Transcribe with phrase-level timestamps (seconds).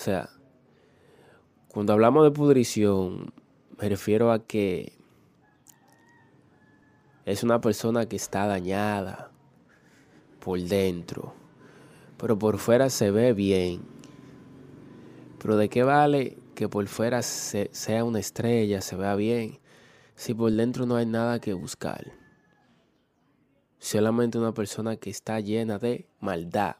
[0.00, 0.30] O sea,
[1.68, 3.34] cuando hablamos de pudrición,
[3.78, 4.94] me refiero a que
[7.26, 9.30] es una persona que está dañada
[10.42, 11.34] por dentro,
[12.16, 13.82] pero por fuera se ve bien.
[15.38, 19.58] Pero ¿de qué vale que por fuera sea una estrella, se vea bien,
[20.14, 22.10] si por dentro no hay nada que buscar?
[23.78, 26.76] Solamente una persona que está llena de maldad,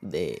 [0.00, 0.40] de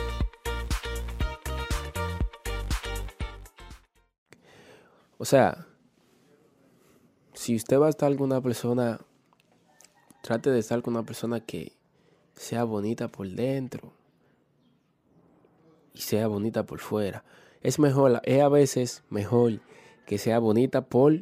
[5.21, 5.67] O sea,
[7.33, 8.99] si usted va a estar con una persona,
[10.23, 11.73] trate de estar con una persona que
[12.33, 13.93] sea bonita por dentro
[15.93, 17.23] y sea bonita por fuera.
[17.61, 19.59] Es mejor, es a veces mejor
[20.07, 21.21] que sea bonita por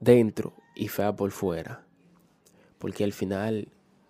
[0.00, 1.86] dentro y fea por fuera.
[2.78, 3.68] Porque al final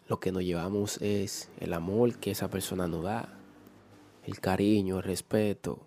[0.09, 3.39] lo que nos llevamos es el amor que esa persona nos da,
[4.25, 5.87] el cariño, el respeto,